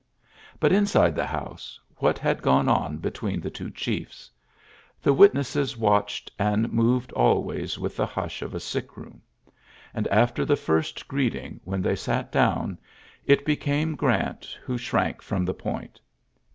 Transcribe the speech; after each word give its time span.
''But, 0.59 0.71
inside 0.71 1.15
the 1.15 1.27
house, 1.27 1.79
what 1.97 2.17
had 2.17 2.41
gone? 2.41 2.67
on 2.67 2.97
between 2.97 3.39
the 3.39 3.51
two 3.51 3.69
chiefet 3.69 4.31
The 4.99 5.13
wit 5.13 5.31
j 5.33 5.37
nesses 5.37 5.77
watched 5.77 6.31
and 6.39 6.73
moved 6.73 7.11
always 7.11 7.77
with 7.77 7.97
the 7.97 8.07
hush 8.07 8.41
of 8.41 8.55
a 8.55 8.59
sick 8.59 8.97
room. 8.97 9.21
And 9.93 10.07
after 10.07 10.43
the 10.43 10.55
* 10.55 10.55
first 10.67 11.07
greeting, 11.07 11.59
when 11.65 11.83
they 11.83 11.95
sat 11.95 12.31
down, 12.31 12.79
it 13.27 13.45
j^became 13.45 13.95
Grant 13.95 14.57
who 14.63 14.75
shrank 14.75 15.21
from 15.21 15.45
the 15.45 15.53
loint. 15.53 15.99